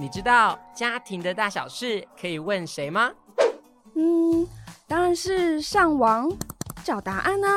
[0.00, 3.10] 你知道家庭的大小事可以问谁吗？
[3.96, 4.46] 嗯，
[4.86, 6.30] 当然是上网
[6.84, 7.48] 找答案啊。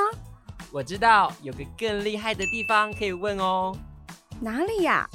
[0.71, 3.77] 我知道有个更厉害的地方可以问哦。
[4.39, 5.07] 哪里呀？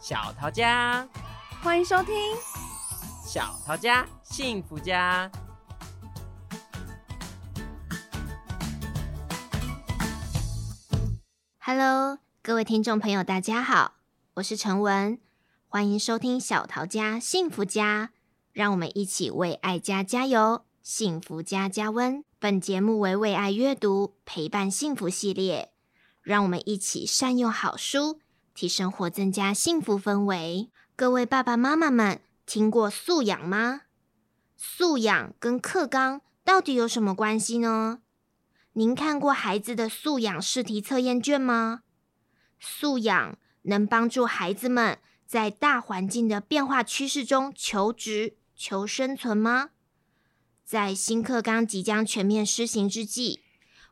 [0.00, 1.04] 小桃家，
[1.64, 2.14] 欢迎收听
[3.24, 5.28] 小桃家幸福家。
[11.58, 13.94] Hello，各位听众朋友，大家好，
[14.34, 15.18] 我是陈文，
[15.76, 18.10] 欢迎收听小桃家幸福家，
[18.54, 22.24] 让我们一起为爱家加油，幸福家加温。
[22.38, 25.74] 本节目为为爱阅读陪伴幸福系列，
[26.22, 28.20] 让我们一起善用好书，
[28.54, 30.70] 替生活增加幸福氛围。
[30.96, 33.82] 各位爸爸妈妈们，听过素养吗？
[34.56, 37.98] 素养跟课纲到底有什么关系呢？
[38.72, 41.82] 您看过孩子的素养试题测验卷吗？
[42.58, 49.70] 素养能帮助孩子们在大环境的变化趋势中求职、求生存吗？
[50.64, 53.40] 在新课纲即将全面施行之际，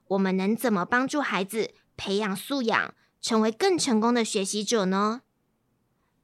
[0.09, 5.23] 我们能怎么帮助孩子培养素养，成为更成功的学习者呢？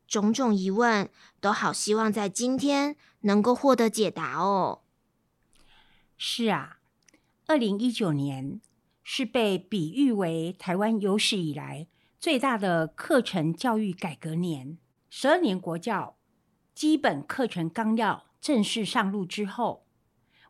[0.06, 1.08] 种种疑问
[1.40, 4.82] 都好希望在今天能够获得解答哦。
[6.16, 6.78] 是啊。
[7.46, 8.60] 二零一九年
[9.02, 11.88] 是被比喻为台湾有史以来
[12.20, 14.78] 最大的课程教育改革年。
[15.12, 16.16] 十二年国教
[16.72, 19.84] 基本课程纲要正式上路之后，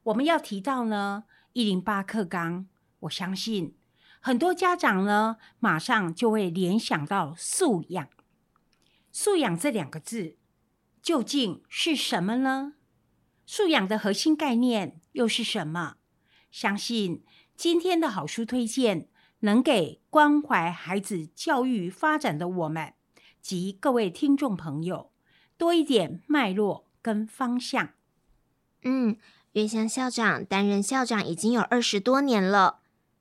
[0.03, 2.66] 我们要提到呢一零八课纲，
[3.00, 3.75] 我相信
[4.20, 8.08] 很多家长呢马上就会联想到素养。
[9.11, 10.36] 素养这两个字
[11.00, 12.75] 究竟是什么呢？
[13.47, 15.97] 素养的核心概念又是什么？
[16.50, 17.25] 相信
[17.56, 19.08] 今天的好书推荐，
[19.41, 22.92] 能给关怀孩子教育发展的我们
[23.41, 25.11] 及各位听众朋友
[25.57, 27.91] 多一点脉络跟方向。
[28.83, 29.17] 嗯，
[29.53, 32.81] 月香校长担任校长已经有二十多年了。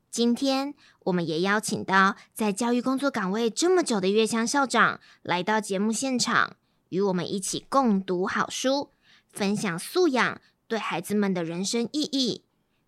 [0.09, 6.55] 今天我们也邀请到在教育工作岗位这么久的月香校长来到节目现场，
[6.89, 8.91] 与我们一起共读好书，
[9.31, 12.43] 分享素养对孩子们的人生意义。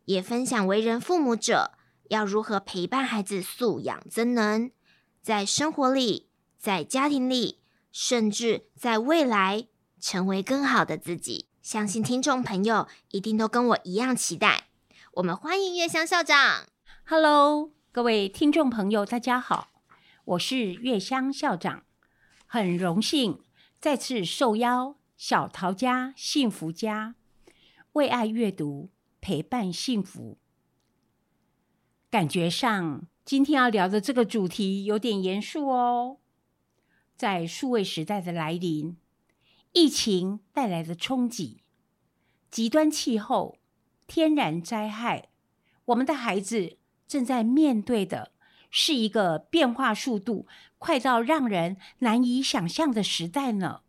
[0.06, 1.74] 也分享为人父母者
[2.10, 4.72] 要如何陪伴孩子素养增能，
[5.22, 6.28] 在生活里、
[6.62, 7.58] 在家庭里，
[7.92, 9.68] 甚至在未来
[10.00, 11.48] 成为更好的自己。
[11.64, 14.68] 相信听众朋友一定都跟我一样期待。
[15.14, 16.68] 我们欢迎月香校长。
[17.08, 19.70] Hello，各位听众朋友，大家好，
[20.24, 21.84] 我是月香校长，
[22.46, 23.42] 很荣幸
[23.80, 27.16] 再次受邀小桃家幸福家
[27.94, 28.92] 为爱阅读。
[29.20, 30.40] 陪伴幸福，
[32.10, 36.18] 感觉上今天要聊的这个主题有点严肃哦。
[37.22, 38.98] 在数位时代的来临，
[39.74, 41.62] 疫情带来的冲击，
[42.50, 43.60] 极端气候、
[44.08, 45.30] 天然灾害，
[45.86, 48.32] 我们的孩子正在面对的
[48.72, 50.48] 是一个变化速度
[50.80, 53.82] 快到让人难以想象的时代呢。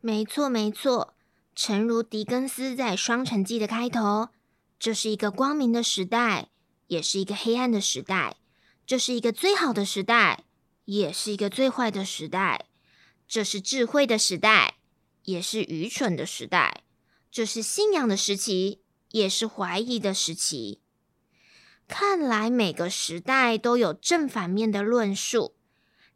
[0.00, 1.14] 没错，没错，
[1.56, 4.28] 诚如狄更斯在《双城记》的开头。
[4.78, 6.50] 这是一个光明的时代，
[6.86, 8.36] 也是一个黑暗的时代；
[8.86, 10.44] 这是一个最好的时代，
[10.84, 12.66] 也是一个最坏的时代；
[13.28, 14.76] 这是智慧的时代，
[15.24, 16.82] 也是愚蠢的时代；
[17.30, 20.80] 这是信仰的时期，也是怀疑的时期。
[21.86, 25.56] 看来每个时代都有正反面的论述，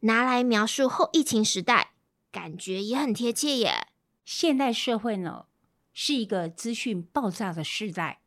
[0.00, 1.94] 拿来描述后疫情时代，
[2.30, 3.88] 感觉也很贴切耶。
[4.24, 5.46] 现代社会呢，
[5.92, 8.20] 是一个资讯爆炸的时代。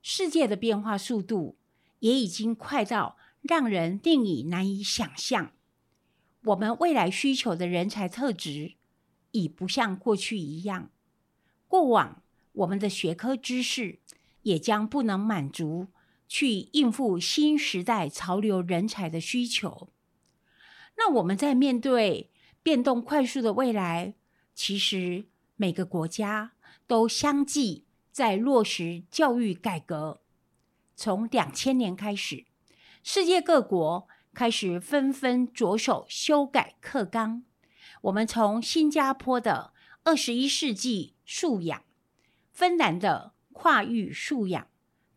[0.00, 1.58] 世界的变化速度
[1.98, 5.52] 也已经快到让人令你难以想象。
[6.48, 8.74] 我们未来需求的人才特质
[9.32, 10.90] 已不像过去一样。
[11.66, 12.22] 过往
[12.52, 13.98] 我们的学科知识
[14.42, 15.88] 也将不能满足
[16.26, 19.88] 去应付新时代潮流人才的需求。
[20.96, 22.30] 那我们在面对
[22.62, 24.14] 变动快速的未来，
[24.54, 26.52] 其实每个国家
[26.86, 27.84] 都相继。
[28.10, 30.22] 在落实教育改革，
[30.96, 32.46] 从两千年开始，
[33.04, 34.08] 世界各国
[34.38, 37.42] 开始纷纷着手修改课纲。
[38.02, 39.72] 我们从新加坡的
[40.04, 41.82] 二十一世纪素养、
[42.52, 44.68] 芬兰的跨域素养，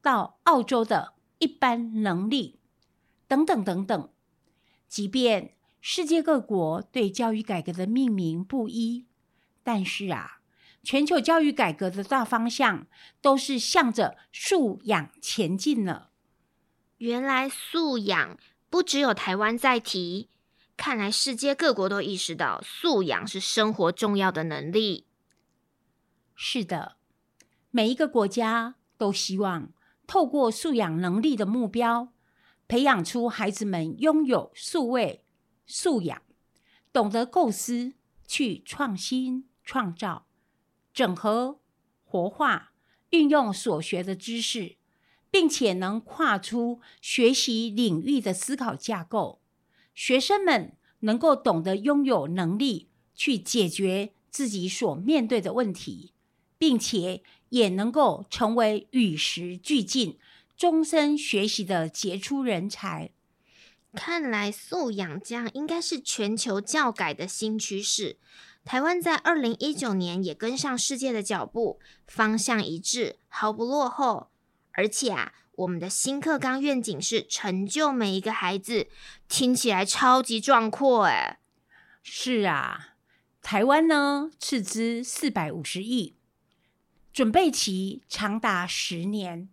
[0.02, 2.58] 到澳洲的一般能力，
[3.28, 4.10] 等等等等。
[4.88, 9.06] 即便世界各国对教育改革的命名不一，
[9.62, 10.40] 但是啊。
[10.82, 12.88] 全球教育改革的大方向
[13.22, 16.10] 都是向着素养前进了。
[16.98, 18.40] 原来素养
[18.72, 20.30] 不只有台湾在提，
[20.78, 25.08] 看来世界各国都意识到素养是生活重要的能力。
[26.34, 26.96] 是的，
[27.70, 29.74] 每一个国家都希望
[30.08, 32.14] 透过素养能力的目标，
[32.70, 35.26] 培养出孩子们拥有数位
[35.66, 36.22] 素养，
[36.94, 37.96] 懂得构思、
[38.26, 40.26] 去创新、创造、
[40.94, 41.60] 整合、
[42.06, 42.72] 活化、
[43.10, 44.78] 运用所学的知识，
[45.32, 49.40] 并且能跨出学习领域的思考架构。
[49.96, 56.14] 学生们能够懂得拥有能力去解决自己所面对的问题，
[56.58, 60.20] 并且也能够成为与时俱进、
[60.56, 63.12] 终身学习的杰出人才。
[63.94, 68.18] 看来素养将应该是全球教改的新趋势。
[68.64, 74.30] 台湾在二零一九年也跟上世界的脚步，方向一致，毫不落后。
[74.74, 78.88] 而且啊，我们的新课纲愿景是成就每一个孩子，
[79.28, 81.40] 听起来超级壮阔哎。
[82.04, 82.96] 是啊，
[83.42, 86.16] 台湾呢斥资四百五十亿，
[87.12, 89.50] 准备期长达十年，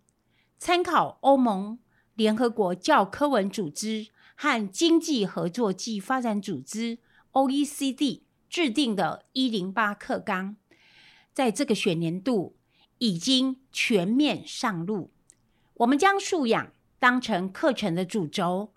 [0.57, 1.79] 参考欧盟、
[2.15, 6.97] 联合国教科文组织和经济合作暨发展组织
[7.33, 10.55] （OECD） 制定的“一零八课纲”，
[11.33, 12.55] 在这个学年度。
[12.99, 15.11] 已经全面上路。
[15.73, 18.73] 我们将素养当成课程的主轴，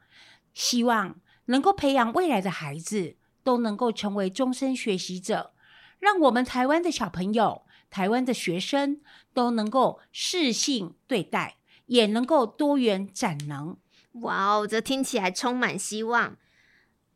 [0.55, 5.53] 希望能够培养未来的孩子都能够成为终身学习者，
[5.99, 9.01] 让我们台湾的小朋友、台湾的学生
[9.35, 13.77] 都能够适性对待，也能够多元展能。
[14.21, 16.37] 哇哦，这听起来充满希望。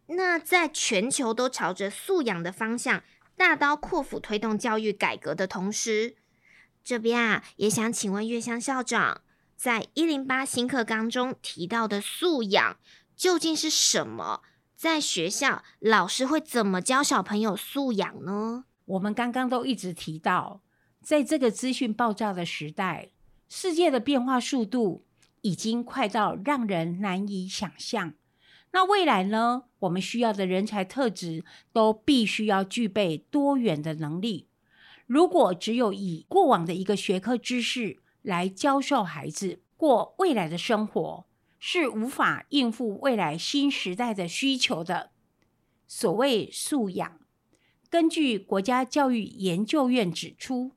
[0.08, 3.02] 那在全球都朝着素养的方向
[3.36, 6.16] 大刀阔斧推动教育改革的同时，
[6.86, 9.22] 这边啊，也想请问月香校长，
[9.56, 12.76] 在一零八新课纲中提到的素养
[13.16, 14.42] 究竟是什么？
[14.76, 18.66] 在学校，老师会怎么教小朋友素养呢？
[18.84, 20.60] 我们刚刚都一直提到，
[21.02, 23.10] 在这个资讯爆炸的时代，
[23.48, 25.04] 世界的变化速度
[25.40, 28.14] 已经快到让人难以想象。
[28.70, 29.64] 那未来呢？
[29.80, 34.46] 我们需要的人才特质都必须要具备多元的能力。
[35.06, 41.26] 如果只有以过往的一个学科知识来教授孩子过未来的生活，
[41.58, 45.12] 是无法应付未来新时代的需求的。
[45.86, 47.20] 所谓素养，
[47.88, 50.72] 根据国家教育研究院指出，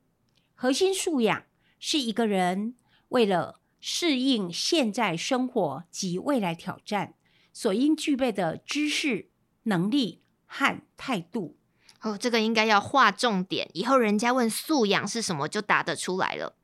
[0.54, 1.46] 核心素养
[1.80, 2.76] 是一个人
[3.10, 7.16] 为了适应现在生活及未来挑战
[7.52, 9.32] 所应具备的知识、
[9.64, 11.59] 能力和态度。
[12.02, 16.56] 哦，这个应该要划重点，以后人家问素养是什么，就答得出来了。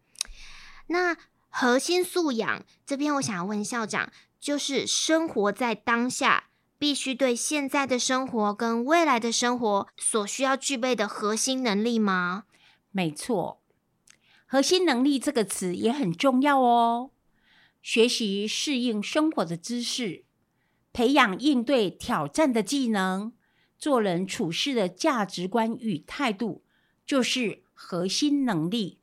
[0.88, 1.18] 那
[1.50, 6.46] 核心素养这边，我想问校长，就是生活在当下，
[6.78, 12.46] 必须对现在的生活跟未来的生活所需要具备的核心能力吗？
[12.92, 13.60] 没错，
[14.46, 17.12] 核心能力这个词也很重要哦。
[17.82, 20.24] 学习适应生活的知识，
[20.94, 23.34] 培养应对挑战的技能。
[23.86, 26.64] 做人处事的价值观与态度，
[27.06, 28.98] 就是核心能力。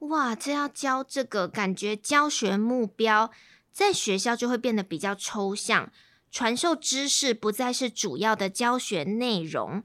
[0.00, 3.30] 哇，这要教这个，感觉教学目标
[3.72, 5.90] 在学校就会变得比较抽象，
[6.30, 9.82] 传授知识不再是主要的教学内容。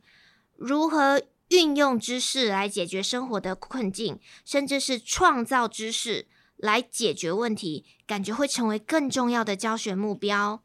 [0.58, 6.28] 如何运用知识来解决生活的困境，甚至是创造知识
[6.58, 10.62] 来解决问题，感觉会成为更重要的教学目标。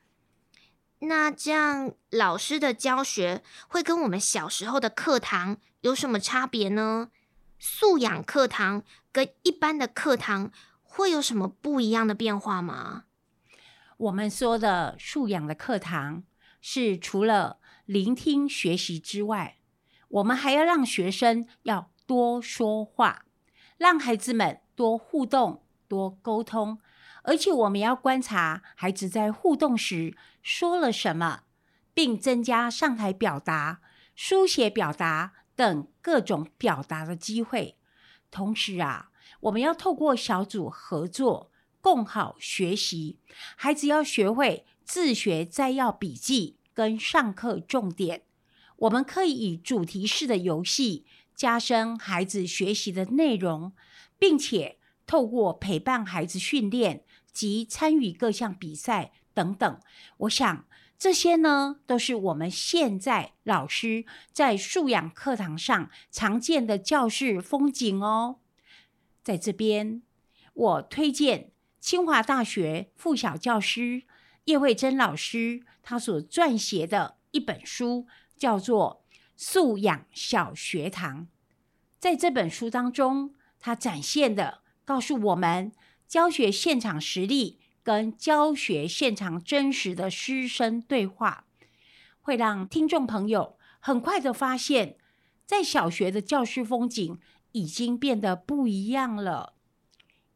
[1.01, 7.11] 那这样，老师的教学会跟我们小时候的课堂有什么差别呢？
[7.59, 10.51] 素养课堂跟一般的课堂
[10.83, 13.05] 会有什么不一样的变化吗？
[13.99, 16.25] 我们说的素养的课堂
[16.61, 19.59] 是除了聆听学习之外，
[20.09, 23.25] 我们还要让学生要多说话，
[23.79, 26.79] 让孩子们多互动、多沟通。
[27.23, 30.17] 而且我们要观察孩子在互动时
[30.49, 31.41] 说了什么，
[31.93, 33.81] 并增加上台表达、
[34.15, 37.77] 书写表达等各种表达的机会。
[38.31, 39.11] 同时啊，
[39.41, 41.51] 我们要透过小组合作，
[41.81, 43.19] 共好学习。
[43.57, 48.23] 孩子要学会自学摘要笔记跟上课重点。
[48.77, 53.73] 我们可以以主题式的游戏加深孩子学习的内容，
[54.17, 57.03] 并且透过陪伴孩子训练。
[57.33, 59.81] 及参与各项比赛等等，
[60.17, 60.65] 我想
[60.99, 68.39] 这些呢，都是我们现在老师在素养课堂上常见的教室风景哦。
[69.23, 70.01] 在这边，
[70.55, 74.05] 我推荐清华大学附小教师
[74.47, 78.07] 叶慧珍老师他所撰写的《一本书，
[78.39, 79.05] 叫做
[79.37, 81.25] 《素养小学堂》。
[81.99, 85.73] 在这本书当中，它展现的告诉我们，
[86.09, 91.47] 教学现场实例跟教学现场真实的师生对话，
[92.21, 94.97] 会让听众朋友很快的发现，
[95.45, 97.21] 在小学的教室风景
[97.53, 99.55] 已经变得不一样了。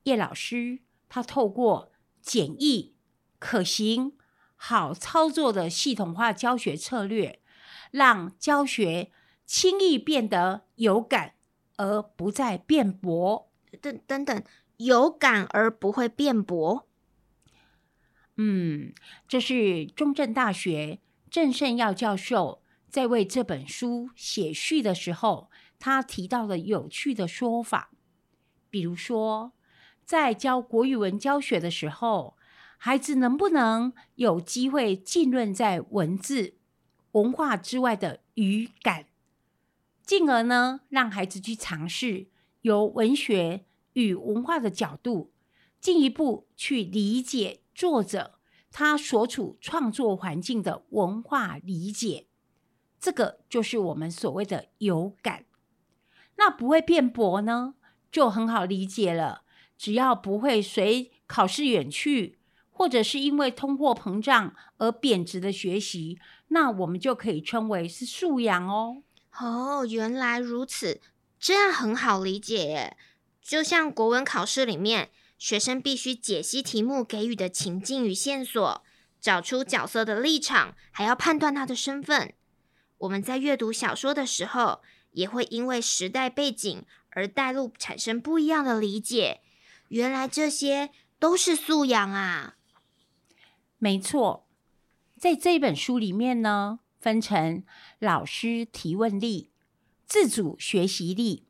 [0.05, 0.79] 叶老师
[1.09, 1.91] 他透过
[2.23, 2.95] 简易、
[3.41, 4.13] 可行、
[4.55, 7.41] 好操作的系统化教学策略，
[7.91, 9.11] 让教学
[9.45, 11.35] 轻易变得有感，
[11.79, 13.51] 而不再辩驳。
[13.83, 14.45] 等等等，
[14.77, 16.87] 有感而不会辩驳。
[18.43, 18.95] 嗯，
[19.29, 27.91] 这是中正大学郑胜耀教授在为这本书写序的时候，他提到的有趣的说法。
[28.71, 29.53] 比如说，
[30.07, 32.39] 在教国语文教学的时候，
[32.79, 36.55] 孩子能不能有机会浸润在文字、
[37.13, 39.05] 文化之外的语感，
[40.03, 42.29] 进而呢，让孩子去尝试
[42.63, 45.31] 由文学与文化的角度，
[45.79, 48.39] 进一步去理解作者
[48.71, 52.27] 他所处创作环境的文化理解，
[52.99, 55.45] 这个就是我们所谓的有感。
[56.37, 57.75] 那不会辩驳呢，
[58.11, 59.43] 就很好理解了，
[59.77, 62.39] 只要不会随考试远去。
[62.73, 69.03] 或者是因为通货膨胀而贬值的学习，那我们就可以称为是素养哦。
[69.39, 70.99] 哦，原来如此，
[71.39, 72.97] 这样很好理解耶。
[73.43, 78.85] 就像国文考试里面，学生必须解析题目给予的情境与线索，
[79.19, 82.35] 找出角色的立场，还要判断他的身份。
[82.99, 84.83] 我们在阅读小说的时候，
[85.13, 89.41] 也会因为时代背景而带入，产生不一样的理解。
[89.89, 92.57] 原来这些都是素养啊。
[93.79, 94.47] 没错，
[95.17, 97.65] 在这本书里面呢，分成
[97.99, 99.51] 老师提问力、
[100.05, 101.47] 自主学习力、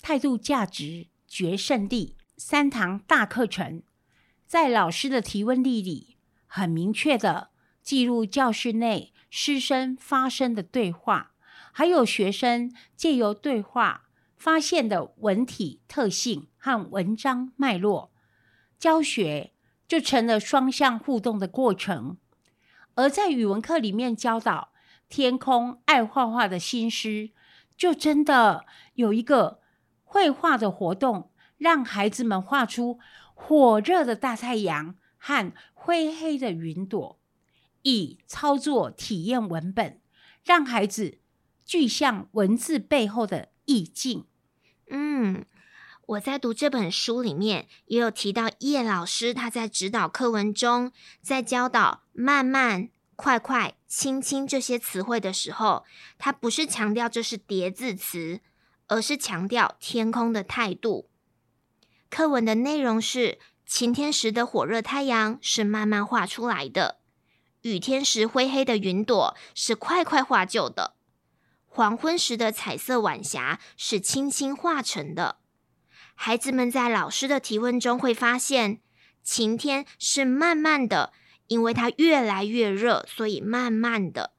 [0.00, 3.84] 态度价值决胜力三堂大课程。
[4.48, 6.16] 在老师的提问力里，
[6.48, 7.50] 很明确的
[7.82, 11.34] 记录教室内师生发生的对话，
[11.70, 18.10] 还有学生借由对话发现的文体特性和文章脉络，
[18.76, 19.52] 教学。
[19.86, 22.16] 就成了双向互动的过程，
[22.94, 24.72] 而在语文课里面教导
[25.10, 27.30] 天空爱画画的新诗，
[27.76, 29.60] 就真的有一个
[30.02, 31.30] 绘画的活动，
[31.62, 32.98] 让孩子们画出
[33.34, 37.20] 火热的大太阳和灰黑的云朵，
[37.82, 40.00] 以操作体验文本，
[40.42, 41.18] 让孩子
[41.64, 44.26] 具象文字背后的意境。
[44.90, 45.44] 嗯。
[46.06, 50.90] 我在读这本书里面也有提到叶老师他在指导课文中，
[51.22, 55.84] 在教导慢慢、快快、轻轻这些词汇的时候，
[56.18, 58.40] 他不是强调这是叠字词，
[58.88, 61.08] 而是强调天空的态度。
[62.12, 66.98] 课文的内容是：晴天时的火热太阳是慢慢画出来的，
[67.62, 70.94] 雨天时灰黑的云朵是快快画就的，
[71.66, 75.38] 黄昏时的彩色晚霞是轻轻画成的。
[76.14, 78.82] 孩子们在老师的提问中会发现，
[79.22, 81.14] 晴天是慢慢的，
[81.46, 84.34] 因为它越来越热，所以慢慢的。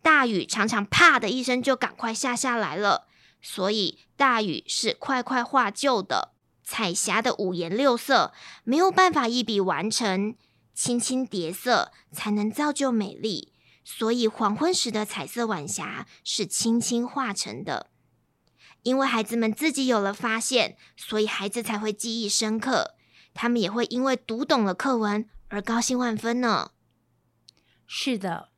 [0.00, 3.08] 大雨常常啪的一声就赶快下下来了，
[3.42, 6.34] 所以大雨是快快画旧的。
[6.70, 10.36] 彩霞的五颜六色没有办法一笔完成，
[10.72, 17.90] 轻轻叠色才能造就美丽，所以黄昏时的彩色晚霞是轻轻画成的。
[18.84, 22.94] 因为孩子们自己有了发现，所以孩子才会记忆深刻。
[23.34, 26.70] 他们也会因为读懂了课文而高兴万分呢。
[27.88, 28.50] 是的，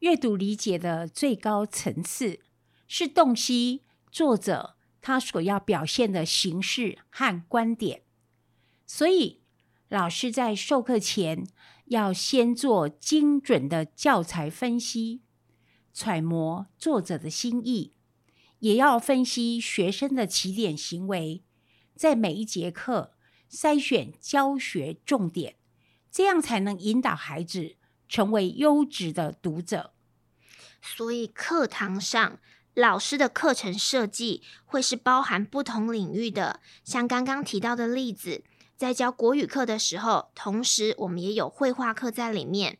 [0.00, 2.40] 阅读理解的最高层次
[2.86, 3.82] 是洞悉
[4.12, 8.02] 作者他所要表现的形式和观点。
[8.86, 9.42] 所以，
[9.88, 11.46] 老师在授课前
[11.86, 15.22] 要先做精准的教材分析，
[15.92, 17.94] 揣摩作者的心意。
[18.60, 21.42] 也要分析学生的起点行为，
[21.94, 23.14] 在每一节课
[23.50, 25.56] 筛选教学重点，
[26.10, 27.76] 这样才能引导孩子
[28.06, 29.94] 成为优质的读者。
[30.82, 32.38] 所以，课堂上
[32.80, 38.42] 老师的课程设计会是包含不同领域的，像刚刚提到的例子，
[38.74, 42.78] 在教国语课的时候，同时我们也有绘画课在里面。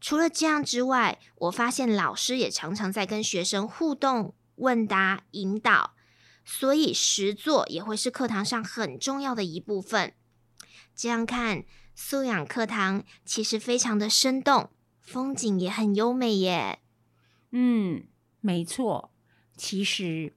[0.00, 4.34] 除了这样之外，我发现老师也常常在跟学生互动。
[4.56, 5.96] 问答引导，
[6.44, 10.14] 所以实作也会是课堂上很重要的一部分。
[10.94, 11.64] 这样看，
[11.96, 14.70] 素养课堂其实非常的生动，
[15.00, 16.78] 风景也很优美耶。
[17.50, 18.04] 嗯，
[18.44, 19.10] 没错。
[19.56, 20.34] 其实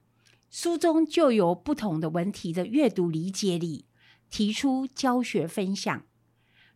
[0.48, 3.84] 书中就有不同的文体的阅读理解里，
[4.30, 6.06] 提出教学分享，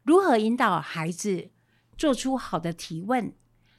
[0.02, 1.48] 如何引导孩子
[1.96, 3.34] 做出好的提问，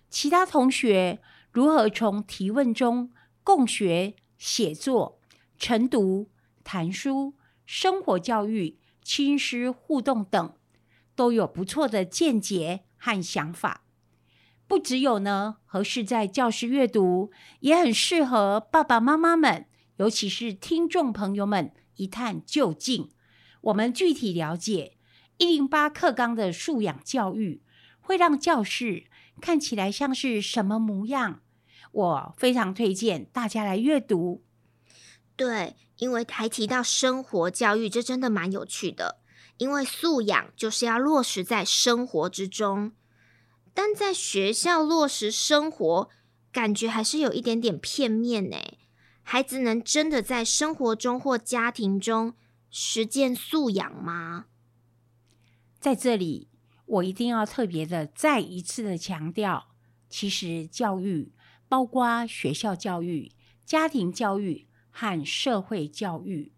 [0.10, 3.12] 其他同学如何从提问中
[3.44, 5.20] 共学、写作、
[5.60, 6.32] 晨读、
[6.64, 7.36] 谈书、
[7.68, 10.56] 生活教育、亲师互动等，
[11.16, 13.83] 都有不错的见解和想法。
[14.74, 23.12] 不只有呢，合适在教室阅读，也很适合爸爸妈妈们，尤其是听众朋友们一探究竟。
[23.62, 24.98] 我们具体了解
[25.38, 27.62] 一零八课纲的素养教育，
[28.02, 29.04] 会让教室
[29.40, 31.42] 看起来像是什么模样？
[31.92, 34.44] 我非常推荐大家来阅读。
[35.36, 39.20] 对，因为还提到生活教育，这真的蛮有趣的。
[39.60, 42.94] 因为素养就是要落实在生活之中。
[43.74, 46.10] 但在学校落实生活，
[46.52, 48.58] 感觉还是有一点点片面呢。
[49.24, 52.34] 孩子能真的在生活中或家庭中
[52.70, 54.46] 实践素养吗？
[55.80, 56.50] 在这里，
[56.86, 59.70] 我一定要特别的再一次的强调，
[60.10, 61.32] 其实教育
[61.68, 63.32] 包括学校教育、
[63.66, 66.52] 家庭教育和社会教育。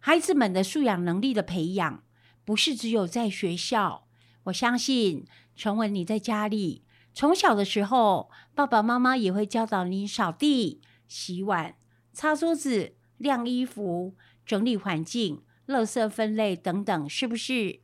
[0.00, 2.04] 孩子们的素养能力的培养，
[2.44, 4.03] 不是只有在学校。
[4.44, 5.26] 我相信。
[5.56, 6.82] 成文，你在家里
[7.12, 11.76] 从小的时候，爸爸妈妈也会教导你扫地、洗碗、
[12.12, 17.78] 擦桌子、晾衣服、整理环境、垃圾分类等等，是不是？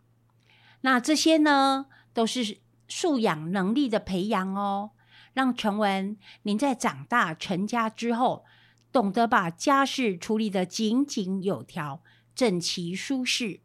[0.81, 4.91] 那这些呢，都是素养能力的培养哦。
[5.33, 8.45] 让成文您在长大成家之后，
[8.91, 12.03] 懂得把家事处理得井井有条、
[12.35, 13.61] 整齐舒适，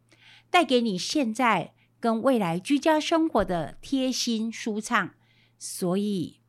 [0.51, 1.73] 带给你现在。
[2.05, 5.15] 跟未来居家生活的贴心舒畅，
[5.57, 6.39] 所以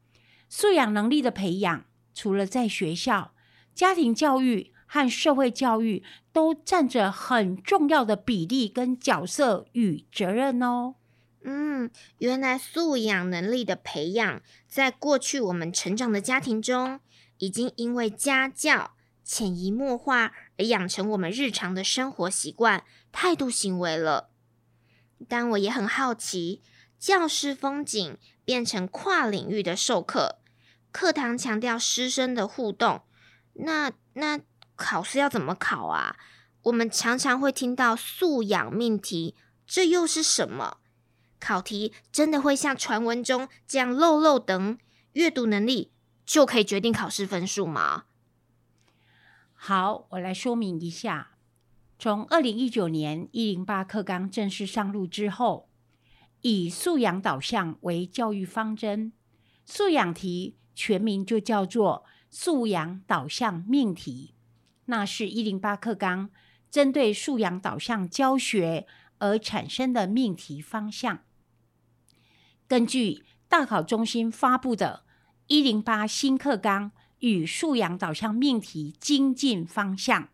[0.50, 3.32] 素养能力的培养，除了在学校、
[3.74, 10.96] 家庭教育和社会教育，都占着很重要的比例跟角色与责任哦。
[11.42, 17.00] 嗯，原来素养能力的培养，在过去我们成长的家庭中，
[17.38, 18.90] 已经因为家教
[19.24, 24.28] 潜移默化而养成我们日常的生活习惯、态度、行为了。
[25.28, 26.62] 但我也很好奇，
[26.98, 30.38] 教师风景变成跨领域的授课，
[30.92, 33.02] 课堂强调师生的互动，
[33.54, 34.40] 那那
[34.74, 36.16] 考试要怎么考啊？
[36.62, 40.78] 我们常常会听到素养命题，这又是什么？
[41.38, 44.78] 考题真的会像传闻中这样漏漏等，
[45.12, 45.92] 阅读能力
[46.24, 48.04] 就可以决定考试分数吗？
[49.54, 51.35] 好，我来说明一下。
[51.98, 55.70] 从二零一九年一零八课纲正式上路之后，
[56.42, 59.12] 以素养导向为教育方针，
[59.64, 64.34] 素养题全名就叫做素养导向命题。
[64.84, 66.30] 那是一零八课纲
[66.70, 68.86] 针对素养导向教学
[69.18, 71.20] 而产生的命题方向。
[72.68, 75.04] 根据大考中心发布的
[75.46, 80.24] 《一零八新课纲与素养导向命题精进方向》。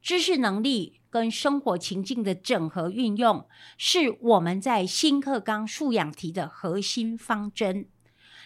[0.00, 7.88] 知识能力跟生活情境的整合运用，是我们在新课纲素养题的核心方针。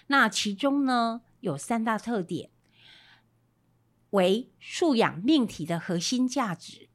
[0.08, 2.50] 那其中呢，有三大特点，
[4.10, 6.88] 为素养命题的核心价值。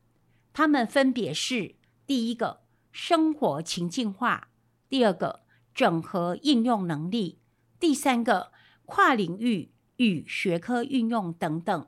[0.54, 4.50] 它们分别是：第一个，生活情境化；
[4.90, 5.42] 第二个，
[5.74, 7.38] 整合应用能力；
[7.80, 8.52] 第三个，
[8.86, 11.88] 跨领域与学科运用等等。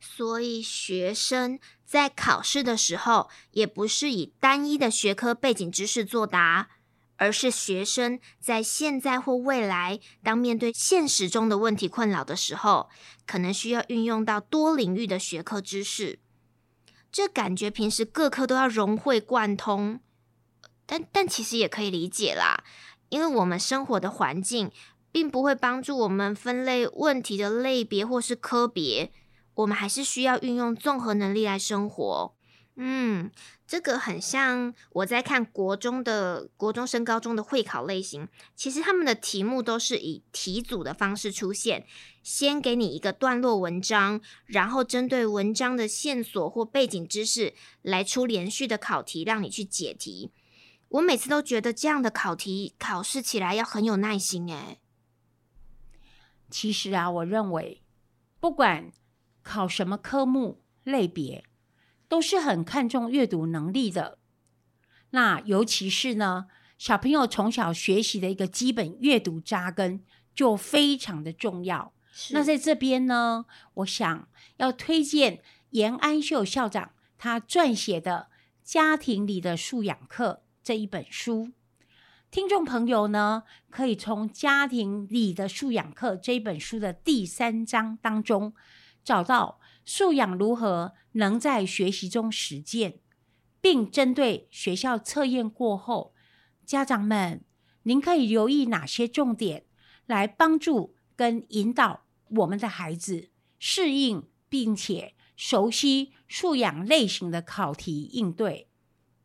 [0.00, 6.70] 所以，学生在考试的时候，也不是以单一的学科背景知识作答，
[7.16, 12.88] 而是学生在现在或未来，当面对现实中的问题困扰的时候，
[13.26, 16.18] 可能需要运用到多领域的学科知识。
[17.12, 20.00] 这感觉平时各科都要融会贯通，
[20.86, 22.64] 但但其实也可以理解啦，
[23.10, 24.70] 因为我们生活的环境，
[25.12, 29.12] 并不会帮助我们分类问题的类别或是科别。
[29.54, 32.34] 我们还是需要运用综合能力来生活。
[32.76, 33.30] 嗯，
[33.66, 41.86] 这个很像我在看国中的国中升高中的会考类型，其实他们的题目都是以题组的方式出现，
[42.22, 50.30] 先给你一个段落文章，然后针对文章的线索或背景知识来出连续的考题，让你去解题。
[50.88, 54.78] 我每次都觉得这样的考题考试起来要很有耐心诶。
[56.48, 57.82] 其实啊，我认为
[58.40, 58.90] 不管
[59.42, 61.44] 考什么科目类别，
[62.08, 64.18] 都是很看重阅读能力的。
[65.10, 66.46] 那尤其是呢，
[66.78, 71.92] 小朋友从小学习的一个基本阅读扎根，就非常的重要。
[72.30, 78.28] 那在这边呢，我想要推荐严安秀校长他撰写的
[78.62, 81.50] 《家庭里的素养课》这一本书。
[82.30, 88.54] 听众朋友呢，可以从《家庭里的素养课》这一本书的第三章当中，
[89.02, 93.00] 找到素养如何能在学习中实践，
[93.60, 96.14] 并针对学校测验过后，
[96.64, 97.44] 家长们，
[97.82, 99.64] 您可以留意哪些重点，
[100.06, 108.68] 来帮助跟引导我们的孩子适应并且熟悉素养类型的考题应对。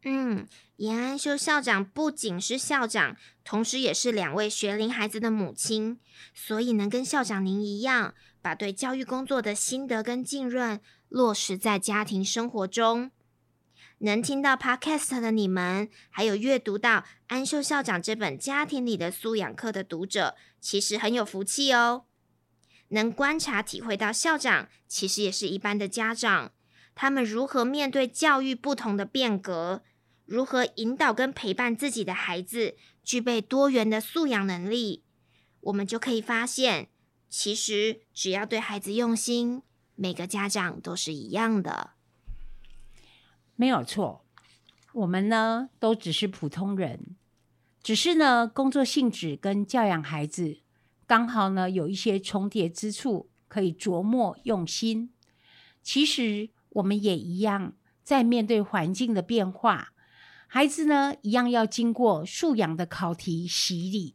[0.07, 5.99] 嗯，严安修校长不仅是校长，同时也是两位学龄孩子的母亲，
[6.33, 8.13] 所以能跟校长您一样，
[8.45, 10.79] 把对教育工作的心得跟浸润
[11.09, 13.09] 落实在家庭生活中。
[13.97, 22.03] 能听到 Podcast 的你们，还有阅读到安秀校长这本家庭里的素养课的读者，其实很有福气哦。
[22.89, 26.51] 能观察体会到校长，其实也是一般的家长，
[26.93, 29.81] 他们如何面对教育不同的变革。
[30.27, 35.03] 如何引导跟陪伴自己的孩子具备多元的素养能力，
[35.61, 36.89] 我们就可以发现，
[37.37, 39.61] 其实只要对孩子用心，
[39.95, 41.89] 每个家长都是一样的。
[43.57, 44.23] 没有错，
[44.93, 47.17] 我们呢都只是普通人，
[47.83, 50.59] 只是呢工作性质跟教养孩子
[51.05, 55.11] 刚好呢有一些重叠之处，可以琢磨用心。
[55.83, 59.91] 其实我们也一样，在面对环境的变化。
[60.47, 64.14] 孩子呢，一样要经过素养的考题洗礼。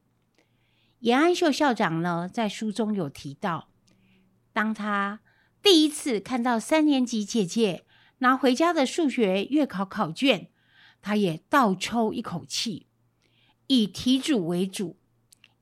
[1.01, 3.69] 严安秀校长呢，在书中有提到，
[4.53, 5.21] 当他
[5.63, 7.87] 第一次看到三年级姐姐
[8.19, 10.51] 拿回家的数学月考考卷，
[11.01, 12.87] 他也倒抽一口气。
[13.67, 14.99] 以题组为主，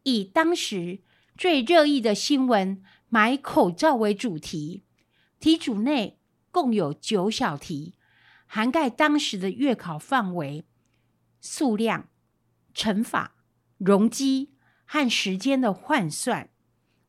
[0.02, 1.00] 以当时
[1.36, 4.82] 最热议的新闻“买口罩”为主题，
[5.38, 6.18] 题组内
[6.50, 7.94] 共有九小题。
[8.46, 10.64] 涵盖当时的月考范围、
[11.40, 12.08] 数量、
[12.72, 13.36] 乘法、
[13.76, 14.54] 容积
[14.90, 16.48] 和时间的换算。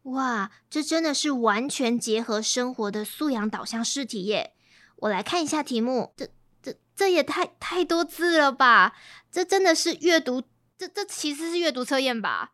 [0.04, 4.54] 哇，这真的是完全结合生活的素养导向试题耶！
[4.98, 6.30] 我来看一下题目，这、
[6.62, 8.98] 这、这也太太多字了吧？
[9.32, 10.44] 这真的是阅读？
[10.78, 12.52] 这、这其实是阅读测验吧？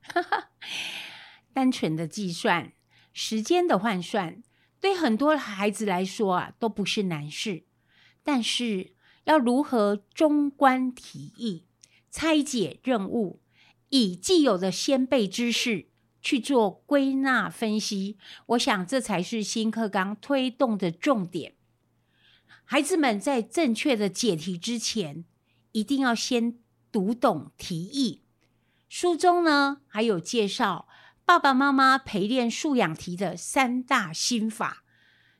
[0.00, 0.50] 哈哈，
[1.52, 2.72] 单纯的计算、
[3.12, 4.42] 时间的换算，
[4.80, 7.64] 对很多孩子来说啊，都不是难事。
[8.22, 11.66] 但是要如何中观题意、
[12.10, 13.41] 拆解任务，
[13.92, 15.90] 以既有的先辈知识
[16.22, 21.56] 去做归纳分析，我想这才是新课纲推动的重点。
[22.64, 25.26] 孩子们在正确的解题之前，
[25.72, 26.58] 一定要先
[26.90, 28.22] 读懂题意。
[28.88, 30.88] 书中呢，还有介绍
[31.26, 34.84] 爸爸妈妈陪练素养题的三大心法，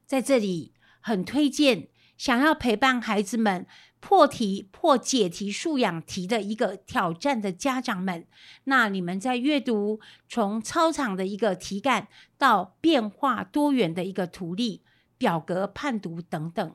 [0.05, 1.89] 在这里很推荐。
[2.19, 3.67] 想要陪伴孩子们
[4.03, 8.27] 破题、破解题素养题的一个挑战的家长们，
[8.65, 14.83] 那你们在阅读从操场的一个题干到变化多元的一个图例、
[15.17, 16.75] 表格判读等等，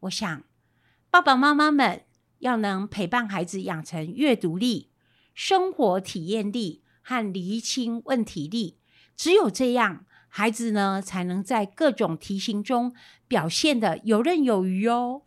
[0.00, 0.44] 我想
[1.10, 2.04] 爸爸妈妈们
[2.38, 4.90] 要能陪伴孩子养成阅读力、
[5.34, 8.78] 生活体验力和厘清问题力，
[9.16, 10.06] 只有这样。
[10.32, 12.94] 孩子呢，才能在各种题型中
[13.26, 15.22] 表现得游刃有余哦。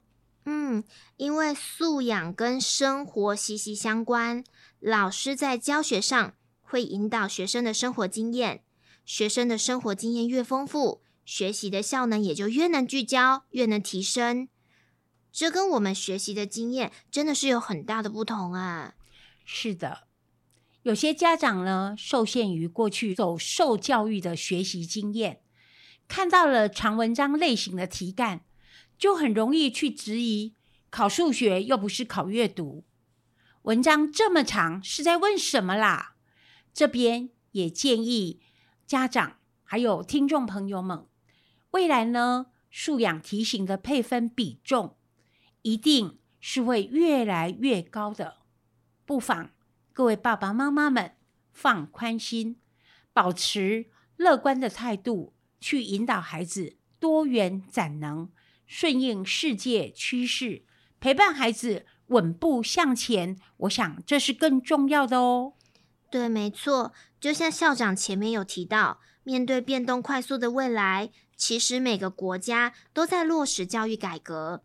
[0.45, 0.83] 嗯，
[1.17, 4.43] 因为素养跟生活息息相关，
[4.79, 8.63] 老师在教学上会引导学生的生活经验，
[9.05, 14.49] 学生的生活经验越丰富，学习的效能也就越能聚焦，越能提升。
[15.31, 18.95] 这跟我们学习的经验真的是有很大的不同啊。
[19.45, 20.07] 是的。
[20.83, 25.41] 有些家长呢，受限于过去走受教育的学习经验，
[26.09, 28.41] 看到了长文章类型的题干，
[29.03, 30.53] 就很容易去质疑：
[30.89, 32.85] 考数学又不是考阅读，
[33.63, 36.15] 文章这么长是在问什么啦？
[36.73, 38.39] 这边也建议
[38.85, 41.05] 家长还有听众朋友们，
[41.71, 44.95] 未来呢，素养题型的配分比重
[45.63, 48.37] 一定是会越来越高的，
[49.05, 49.51] 不妨。
[49.91, 51.17] 各位爸爸妈妈们，
[51.51, 52.55] 放宽心，
[53.11, 58.31] 保持乐观的态度，去引导孩子多元展能，
[58.75, 60.63] 顺应世界趋势，
[60.99, 63.37] 陪伴孩子稳步向前。
[63.57, 65.53] 我想这是更重要的哦。
[66.09, 66.91] 对，没错。
[67.19, 74.63] 就像校长前面有提到，面对变动快速的未来，其实每个国家都在落实教育改革。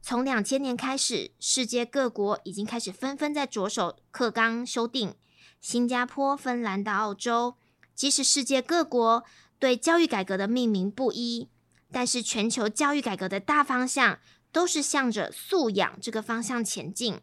[0.00, 5.14] 从两千年开始，世界各国已经开始纷纷在着手课纲修订。
[5.60, 7.56] 新加坡、芬兰到澳洲，
[7.94, 9.24] 即使世界各国
[9.58, 11.50] 对教育改革的命名不一，
[11.92, 14.20] 但是全球教育改革的大方向
[14.52, 17.20] 都是向着素养这个方向前进。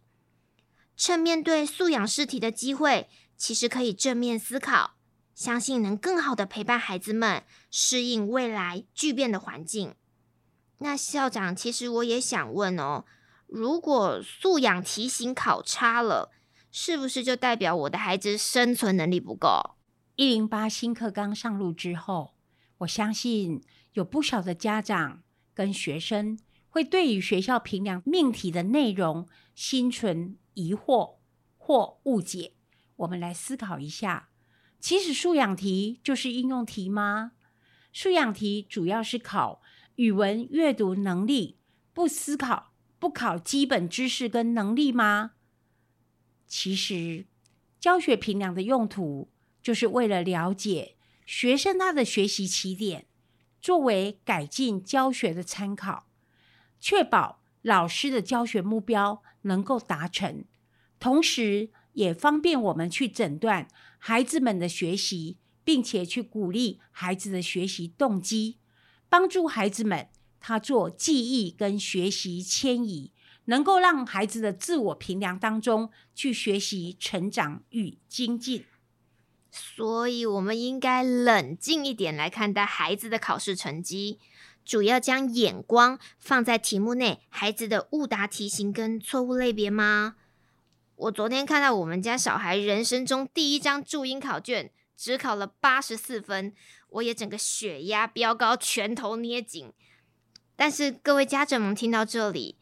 [0.95, 4.95] 趁面对素养试题的机会，其实可以正面思考，
[5.35, 9.93] 相信能更好的陪伴孩子们适应未来巨变的环境。
[10.79, 13.05] 那校长，其实我也想问哦，
[13.47, 16.31] 如果素养题型考差了，
[16.71, 19.75] 是不是就代表我的孩子生存能力不够？
[20.15, 22.33] 一零八新课纲上路之后，
[22.79, 23.61] 我相信
[23.97, 25.23] 有不少的家长
[25.55, 26.37] 跟学生
[26.69, 31.15] 会对于学校评量命题的内容心存疑惑
[31.57, 32.53] 或误解。
[32.97, 34.29] 我们来思考一下，
[34.79, 37.31] 其实素养题就是应用题吗？
[37.91, 39.63] 素养题主要是考
[39.95, 41.57] 语文阅读能力，
[41.91, 45.31] 不思考、不考基本知识跟能力吗？
[46.45, 47.25] 其实
[47.79, 49.31] 教学评量的用途，
[49.63, 53.07] 就是为了了解学生他的学习起点，
[53.61, 56.07] 作为改进教学的参考，
[56.79, 60.45] 确保老师的教学目标能够达成，
[60.99, 63.67] 同时也方便我们去诊断
[63.97, 68.57] 孩子们的学习，并且去鼓励孩子的学习动机，
[69.09, 70.07] 帮助孩子们
[70.39, 73.11] 他做记忆跟学习迁移，
[73.45, 78.63] 能够让孩子的自我评量当中去学习成长与精进。
[79.57, 84.19] 所以，我们应该冷静一点来看待孩子的考试成绩，
[84.63, 90.15] 主要将眼光放在题目内孩子的误答题型跟错误类别吗？
[90.95, 96.53] 我昨天看到我们家小孩人生中第一张注音考卷，只考了八十四分，
[96.89, 99.73] 我也整个血压飙高，拳头捏紧。
[100.55, 102.57] 但是各位家长们听到这里，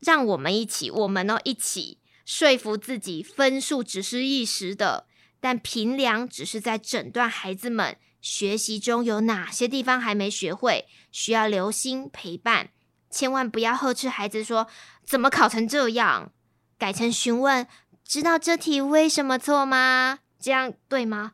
[0.00, 5.06] 让我们一起，我们哦一起说服自己，分数只是一时的。
[5.42, 12.70] 但评量只是在诊断孩子们学习中有哪些地方还没学会，需要留心陪伴。
[13.10, 14.68] 千万不要呵斥孩子说
[15.04, 16.30] ：“怎么考成这样？”
[16.78, 17.66] 改成询问
[18.06, 21.32] ：“知道这题为什么错吗？”这样对吗？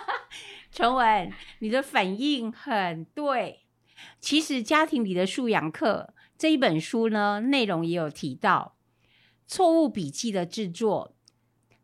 [0.70, 3.60] 陈文，你的反应很对。
[4.20, 8.76] 其实家庭里的素养课这一本书呢，内容也有提到
[9.46, 11.14] 错误笔记的制作。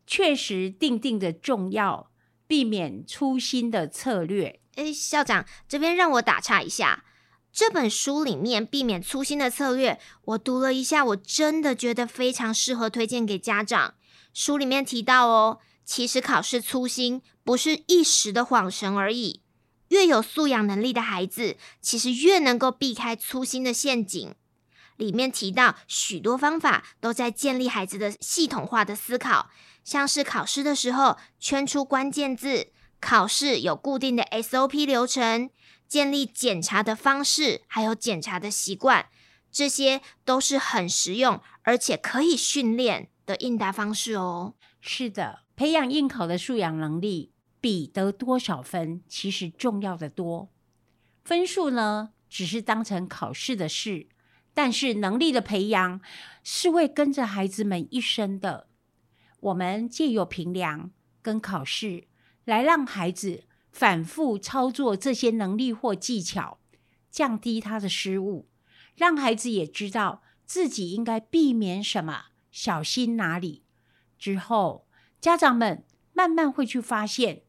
[0.07, 2.11] 确实定定的重要，
[2.47, 4.61] 避免粗心的策略。
[4.77, 7.05] 诶，校长这边让我打岔一下，
[7.53, 13.95] 这本书里面避免粗心的策略，我读了一下，我真的觉得非常适合推荐给家长。
[14.35, 19.41] 书里面提到哦，其实考试粗心不是一时的恍神而已，
[19.89, 24.35] 越有素养能力的孩子，其实越能够避开粗心的陷阱。
[24.97, 29.51] 里面提到许多方法都在建立孩子的系统化的思考。
[29.87, 35.49] 像是考试的时候圈出关键字，考试有固定的 SOP 流程，
[35.87, 39.07] 建立检查的方式，还有检查的习惯，
[39.53, 44.55] 这些都是很实用而且可以训练的应答方式哦。
[44.81, 50.49] 是的，培养应考的素养能力，比得多少分其实重要的多。
[51.23, 54.09] 分数呢，只是当成考试的事，
[54.53, 56.01] 但是能力的培养
[56.43, 58.67] 是会跟着孩子们一生的。
[59.47, 60.91] 我们借由评量
[61.23, 62.09] 跟考试，
[62.45, 66.59] 来让孩子反复操作这些能力或技巧，
[67.11, 68.49] 降低他的失误，
[68.97, 73.63] 让孩子也知道自己应该避免什么，小心哪里。
[74.19, 74.89] 之后，
[75.21, 77.43] 家长们慢慢会去发现，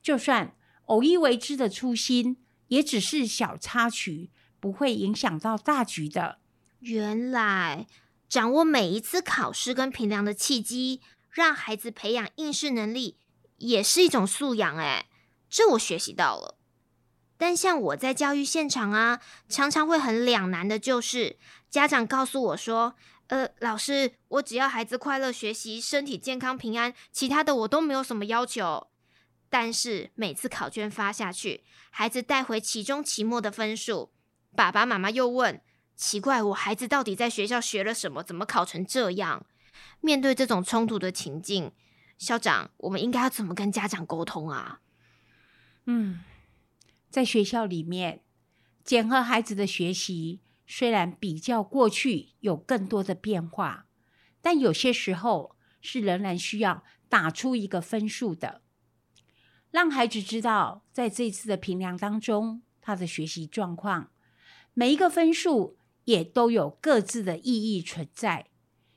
[0.00, 6.38] 就算偶一为之的粗心，也只是小插曲，不会影响到大局的。
[6.80, 7.86] 原来，
[8.28, 11.02] 掌握每一次考试跟评量的契机。
[11.34, 13.18] 让孩子培养应试能力
[13.56, 15.08] 也是一种素养，哎，
[15.50, 16.56] 这我学习到了。
[17.36, 21.36] 但像我在教育现场啊，常常会很两难的，就是
[21.68, 22.94] 家长告诉我说
[23.26, 28.86] ：“呃，老师，我只要孩子快乐学习、身体健康平安，其他的我都没有什么要求。”
[29.50, 34.12] 但是每次考卷发下去，孩子带回期中、期末的分数，
[34.56, 35.60] 爸爸妈妈又问
[35.96, 38.22] ：“奇怪，我孩子到底在学校学了什么？
[38.22, 39.44] 怎么考成这样？”
[40.00, 41.72] 面对这种冲突的情境，
[42.18, 44.80] 校长，我们应该要怎么跟家长沟通啊？
[45.86, 46.20] 嗯，
[47.10, 48.22] 在学校里面，
[48.84, 53.86] 检核孩子的学习，虽然比较过去有更多的变化，
[54.40, 58.62] 但有些时候是仍然需要打出一个分数的，
[59.70, 64.10] 让孩子知道，在这次的评量当中，他的学习状况，
[64.72, 68.46] 每一个分数也都有各自的意义存在。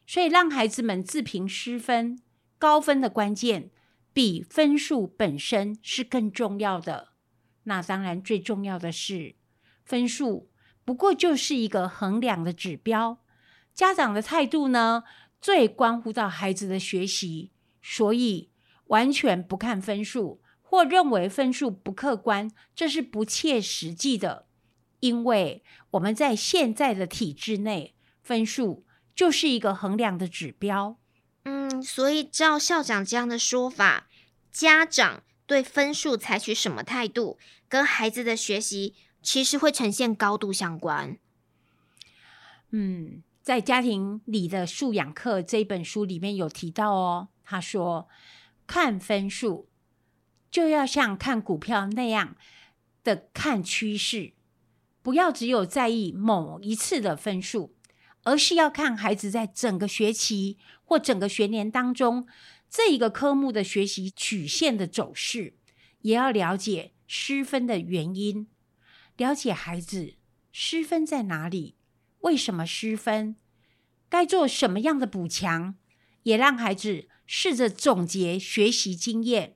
[0.07, 2.19] 所以，让孩子们自评失分，
[2.57, 3.69] 高分的关键，
[4.13, 7.09] 比分数本身是更重要的。
[7.63, 9.35] 那当然，最重要的是
[9.83, 10.49] 分数，
[10.85, 13.19] 不过就是一个衡量的指标。
[13.73, 15.03] 家长的态度呢，
[15.41, 18.49] 最关乎到孩子的学习，所以
[18.85, 24.47] 完全不看分数，或认为分数不客观，这是不切实际的。
[25.01, 28.86] 因为我们在现在的体制内，分数
[29.17, 30.95] 就是一个衡量的指标。
[31.43, 34.07] 嗯，所以照校长这样的说法，
[34.51, 41.17] 家长对分数采取什么态度，跟孩子的学习其实会呈现高度相关。
[42.69, 48.07] 嗯，在家庭里的素养课这本书里面有提到哦，他说
[48.67, 49.67] 看分数
[50.51, 52.35] 就要像看股票那样
[53.03, 54.33] 的看趋势。
[55.01, 57.73] 不要只有在意某一次的分数，
[58.27, 62.27] 而是要看孩子在整个学期或整个学年当中
[62.69, 65.55] 这一个科目的学习曲线的走势，
[66.01, 68.49] 也要了解失分的原因，
[69.15, 70.15] 了解孩子
[70.51, 71.77] 失分在哪里，
[72.19, 73.37] 为什么失分，
[74.09, 75.75] 该做什么样的补强，
[76.23, 79.55] 也让孩子试着总结学习经验。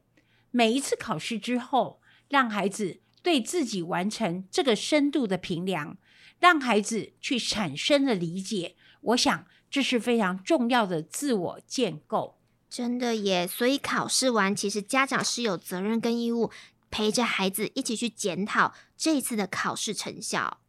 [0.50, 3.02] 每一次考试之后，让孩子。
[3.24, 6.00] 对自己完成这个深度的评量，
[6.42, 12.40] 让孩子去产生了理解，我想这是非常重要的自我建构。
[12.68, 13.46] 真的耶！
[13.46, 16.50] 所以考试完，其实家长是有责任跟义务
[16.90, 20.62] 陪着孩子一起去检讨这一次的考试成效。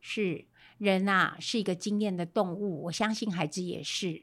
[0.00, 0.46] 是，
[0.78, 4.22] 人呐、啊，是一个经验的动物，我相信孩子也是。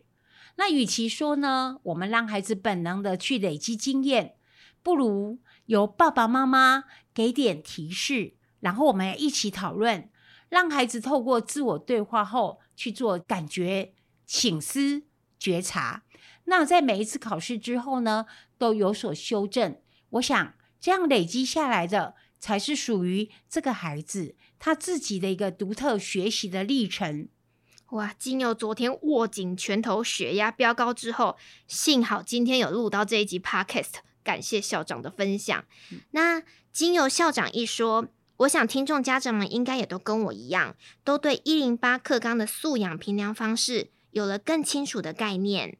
[0.55, 4.35] 那与其说呢，我们让孩子本能的去累积经验，
[4.81, 5.39] 不如。
[5.65, 10.09] 由爸爸妈妈给点提示，然后我们一起讨论，
[10.55, 13.91] 让孩子透过自我对话后去做感觉、
[14.25, 15.03] 醒思、
[15.37, 16.03] 觉察。
[16.45, 18.25] 那在每一次考试之后呢，
[18.57, 19.77] 都有所修正。
[20.11, 27.27] 我想这样累积下来的，才是属于这个孩子他自己的一个独特学习的历程。
[27.89, 28.15] 哇！
[28.17, 31.35] 经由昨天握紧拳头、血压飙高之后，
[31.67, 33.95] 幸好今天有录到这一集 Podcast。
[34.23, 35.65] 感谢校长的分享。
[36.11, 36.41] 那
[36.71, 45.77] 经由校长一说，我想听众家长们应该也都跟我一样，都对一零八课纲的素养评量方式有了更清楚的概念。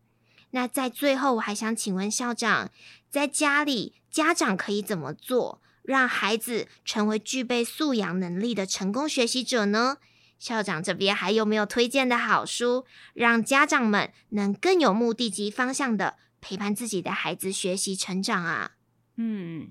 [0.52, 2.72] 那在最后，我还想请问校长，
[3.10, 9.98] 在家里家长可以怎么做，让孩子成为具备素养能力的成功学习者呢？
[10.40, 16.16] 校长这边还有没有推荐的好书，让家长们能更有目的及方向的？
[16.40, 18.74] 陪伴自己的孩子学习成长啊，
[19.18, 19.70] 嗯，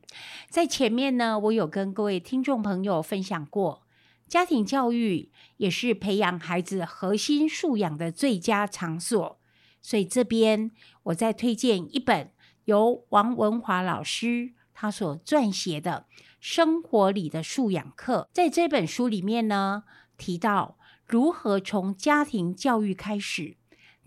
[0.49, 3.87] 在前面呢，我有跟各位听众朋友分享过，
[4.27, 9.39] 家庭教育也是培养孩子核心素养的最佳场所。
[9.83, 10.71] 所以这边
[11.05, 12.31] 我再推荐一本
[12.65, 16.07] 由王文华老师他所撰写的
[16.41, 18.29] 《生活里的素养课》。
[18.35, 19.85] 在这本书里面呢，
[20.17, 23.57] 提到如何从家庭教育开始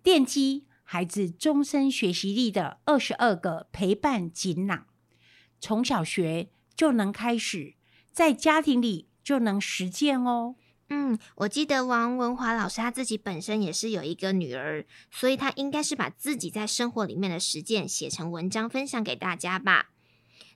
[0.03, 0.65] 奠基。
[0.89, 4.85] 孩子终身学习力的二十二个陪伴锦囊，
[5.59, 7.75] 从小学就能开始，
[8.11, 10.55] 在家庭里就能实践哦。
[10.89, 19.89] 嗯，我记得王文华老师他自己本身也是有一个女儿，所以他应该是把自己在生活里面的实践写成文章分享给大家吧。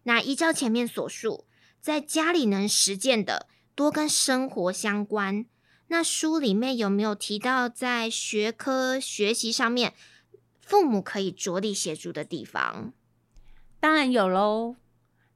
[0.03, 1.45] 那依照前面所述，
[1.81, 5.45] 在家里能实践的多跟生活相关。
[5.87, 9.93] 那书里面有没有提到在学科学习上面？
[10.61, 12.93] 父母可以着力协助的地方，
[13.81, 14.77] 当然有喽。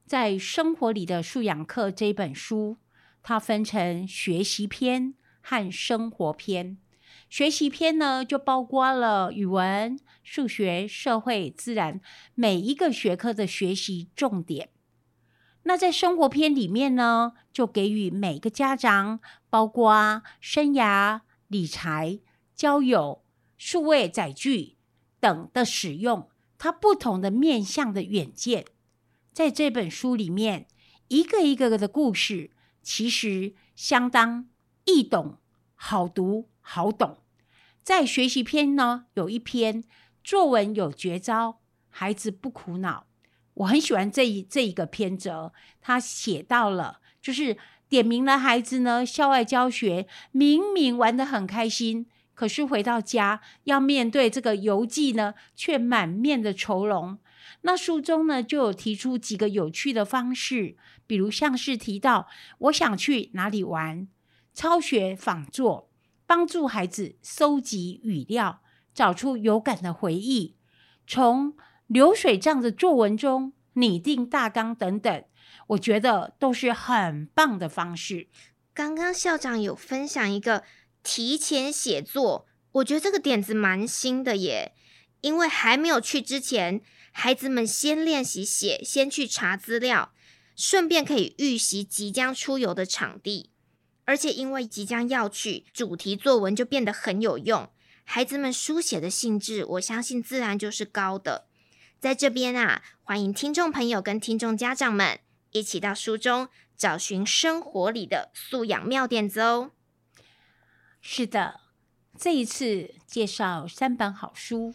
[0.05, 2.77] 在生活里的素养课这本书，
[3.23, 6.77] 它分成学习篇和生活篇。
[7.27, 11.99] 学习篇呢，就包括了语文、数学、社会、自然
[12.35, 14.69] 每一个学科的学习重点。
[15.63, 22.19] 那在生活篇里面呢，就给予每个家长，包括生涯、理财、
[22.53, 23.23] 交友、
[23.57, 24.75] 数位载具。
[25.19, 26.29] 等的使用，
[26.59, 28.65] 它不同的面向的远见，
[29.35, 30.65] 在这本书里面，
[31.09, 34.47] 一个一个的故事，其实相当
[34.85, 35.39] 易懂、
[35.73, 37.17] 好读、好懂。
[37.83, 39.83] 在学习篇呢，有一篇
[40.23, 41.59] 作文有绝招，
[41.89, 43.07] 孩子不苦恼。
[43.55, 47.57] 我很喜欢这一这一个篇则，他写到了，就是
[47.89, 52.07] 点名了孩子呢，校外教学明明玩得很开心。
[52.35, 57.17] 可是回到家要面对这个游记呢，却满面的愁容。
[57.61, 60.77] 那书中呢就有提出几个有趣的方式，
[61.07, 62.27] 比如像是提到
[62.59, 64.07] 我想去哪里玩，
[64.53, 65.89] 抄学仿作，
[66.27, 68.61] 帮助孩子搜集语料，
[68.93, 70.55] 找出有感的回忆。
[71.07, 71.55] 从
[71.87, 75.23] 流水账的作文中拟定大纲等等，
[75.67, 78.27] 我觉得都是很棒的方式。
[78.73, 80.63] 刚刚校长有分享一个
[81.05, 84.73] 提前写作，我觉得这个点子蛮新的耶，
[85.21, 86.81] 因为还没有去之前，
[87.11, 90.11] 孩子们先练习写，先去查资料，
[90.55, 93.51] 顺便可以预习即将出游的场地，
[94.05, 97.69] 而且因为即将要去，主题作文就变得很有用。
[98.03, 101.47] 孩子们书写的兴致，我相信自然就是高的。
[101.99, 105.19] 在这边啊，欢迎听众朋友跟听众家长们
[105.51, 109.71] 一起到书中找寻生活里的素养妙点子哦。
[111.07, 111.59] 是的，
[112.17, 114.73] 这一次介绍三本好书，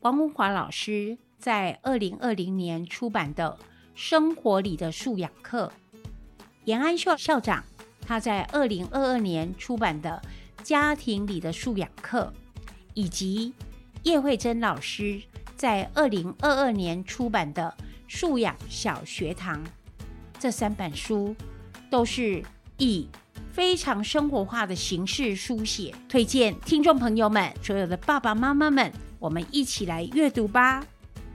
[0.00, 3.58] 王文华老师在二零二零年出版的
[3.94, 5.70] 《生活里的素养课》，
[6.64, 7.62] 颜安秀校长
[8.00, 10.22] 他在二零二二年出版的
[10.62, 12.32] 《家庭里的素养课》。
[12.94, 13.52] 以及
[14.04, 15.20] 叶慧珍老师
[15.56, 17.72] 在二零二二年出版的
[18.08, 19.62] 《素养小学堂》，
[20.38, 21.36] 这三本书
[21.90, 22.42] 都是
[22.78, 23.06] 以
[23.52, 30.84] 非常生活化的形式书写，推荐听众朋友们、所有的爸爸妈妈们，我们一起来阅读吧。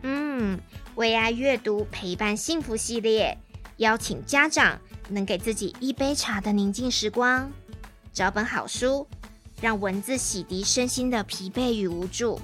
[0.03, 0.59] 嗯，
[0.95, 3.37] 为爱阅读陪伴幸福系列，
[3.77, 7.51] 邀请家长能给自己一杯茶的宁静时光，
[8.13, 9.07] 找本好书。
[9.61, 12.39] 让文字洗涤身心的疲惫与无助。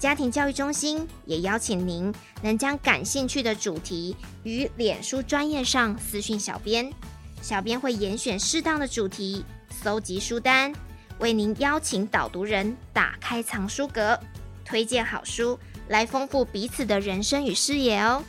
[0.00, 2.12] 家庭教育中心也邀请您
[2.42, 6.92] 能将感兴趣的主题与脸书专业上私讯小编，
[7.40, 10.72] 小编会严选适当的主题，搜集书单，
[11.18, 14.18] 为您邀请导读人打开藏书阁，
[14.64, 15.58] 推荐好书，
[15.88, 18.22] 来丰富彼此的人生与视野哦。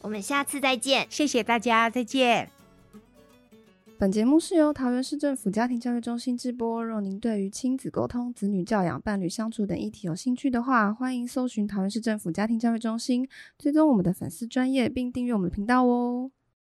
[0.00, 2.50] 我们下次再见，谢谢大家，再见。
[3.96, 6.84] 本节目是由桃园市政府家庭教育中心直播。
[6.84, 16.32] 若您对于亲子沟通、子女教养、伴侣相处等议题有兴趣的话，欢迎搜寻桃园市政府家庭教育中心，追踪我们的粉丝专业，并订阅我们的频道哦。